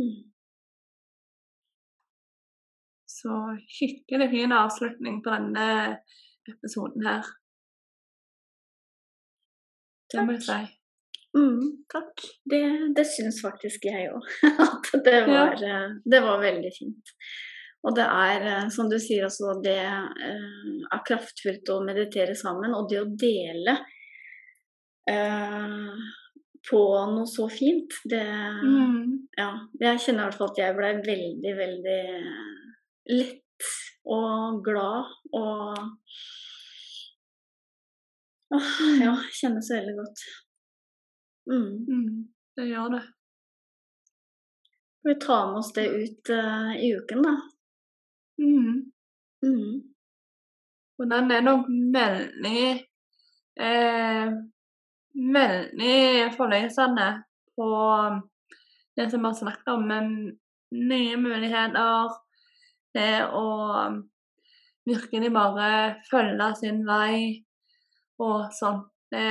[0.00, 0.33] Mm.
[3.24, 3.40] Så
[3.72, 5.66] skikkelig fin avslutning på denne
[6.50, 7.28] episoden her.
[10.12, 10.58] Det må jeg si.
[11.34, 12.20] Mm, takk.
[12.44, 12.60] Det,
[12.94, 14.28] det syns faktisk jeg òg.
[14.66, 15.80] At det var, ja.
[16.04, 17.14] det var veldig fint.
[17.84, 20.44] Og det er, eh, som du sier også, det eh,
[20.84, 22.76] er kraftfullt å meditere sammen.
[22.76, 23.78] Og det å dele
[25.08, 26.04] eh,
[26.68, 26.84] på
[27.16, 29.28] noe så fint, det Mm.
[29.34, 29.48] Ja.
[29.80, 32.02] Jeg kjenner i hvert fall at jeg ble veldig, veldig
[33.10, 33.68] lett
[34.04, 35.78] og glad og
[38.54, 40.20] Åh, ja, kjennes veldig godt.
[41.50, 41.70] Mm.
[41.88, 42.18] Mm.
[42.54, 43.00] Det gjør det.
[45.08, 47.32] Vi tar med oss det ut uh, i uken, da?
[48.38, 48.76] Mm.
[49.42, 49.72] Mm.
[50.98, 52.62] Og den er nok veldig
[53.60, 54.34] eh,
[55.14, 57.08] Veldig forløsende
[57.54, 57.66] på
[58.98, 60.08] det som vi har snakket om, med
[60.74, 62.16] nye muligheter.
[62.94, 63.46] Det å
[64.86, 65.68] virkelig bare
[66.10, 67.44] følge sin vei
[68.22, 68.82] og sånn.
[69.10, 69.24] Det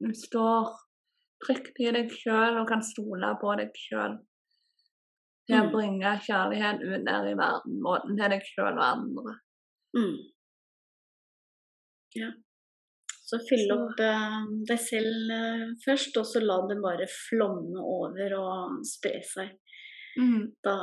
[0.00, 0.70] Du står
[1.44, 4.18] trygt i deg sjøl og kan stole på deg sjøl.
[5.46, 5.72] Til å Mm.
[5.74, 9.34] bringe kjærlighet ut der i verden, både til deg sjøl og andre.
[9.96, 10.16] Mm.
[12.16, 12.30] Ja.
[13.24, 14.38] Så fyll opp eh,
[14.68, 19.54] deg selv eh, først, og så la det bare flomme over og spre seg.
[20.20, 20.52] Mm.
[20.64, 20.74] Da,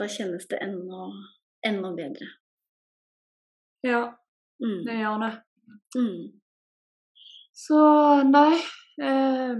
[0.00, 1.02] da kjennes det enda,
[1.66, 2.26] enda bedre.
[3.84, 4.02] Ja,
[4.60, 4.84] Mm.
[4.84, 5.32] det gjør det.
[5.96, 6.24] Mm.
[7.56, 7.78] Så
[8.28, 8.58] nei
[9.00, 9.56] eh,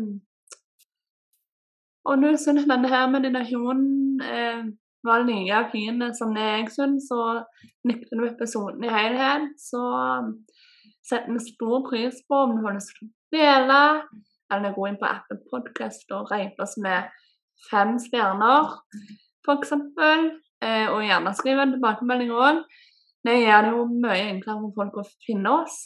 [2.05, 4.61] Og nå syns denne her med denne hunden eh,
[5.05, 7.47] var like fin som det jeg syns, og
[7.89, 9.81] likte du episoden i helhet, så
[11.09, 13.81] setter vi stor pris på om du har lyst til å dele,
[14.53, 17.09] eller gå inn på appen Podcast og rate oss med
[17.71, 18.75] fem stjerner,
[19.47, 19.73] f.eks.
[20.61, 22.63] Eh, og gjerne skrive en tilbakemelding òg.
[23.25, 25.77] Det gjør det jo mye enklere for folk å finne oss,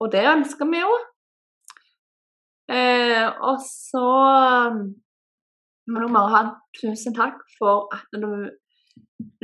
[0.00, 0.96] og det ønsker vi jo.
[2.72, 4.04] Eh, og så
[5.84, 6.42] må du bare ha
[6.80, 8.28] tusen takk for at du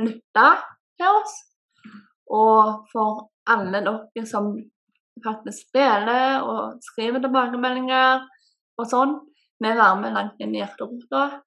[0.01, 0.47] lytta
[0.97, 1.35] til oss.
[2.31, 4.53] Og for alle dere som
[5.25, 8.25] faktisk spiller og skriver tilbakemeldinger
[8.79, 9.17] og sånn.
[9.61, 11.43] Vi varmer langt inn i hjerterota.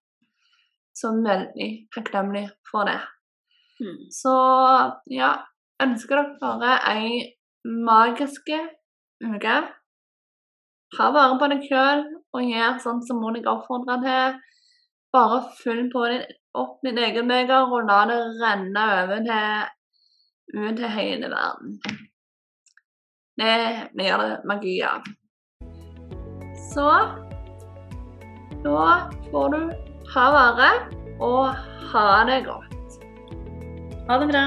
[0.94, 3.00] Så veldig takknemlig for det.
[3.82, 4.06] Mm.
[4.12, 4.34] Så
[5.10, 5.32] ja,
[5.82, 7.22] ønsker dere bare ei
[7.64, 8.60] magiske
[9.24, 9.56] uke.
[10.94, 12.04] Ta vare på deg sjøl
[12.34, 14.40] og gjør sånn som Monica oppfordrer til.
[15.14, 16.24] Bare fyll på din,
[16.58, 19.68] opp din egen beger og la det renne over til,
[20.54, 21.78] ut til hele verden.
[23.34, 23.54] Det
[23.94, 25.06] blir det magi av.
[26.70, 26.90] Så
[28.64, 28.84] da
[29.30, 29.60] får du
[30.14, 30.70] ha vare
[31.22, 32.73] og ha det godt.
[34.06, 34.44] Ha det bra.